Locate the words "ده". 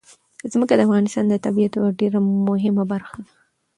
3.25-3.31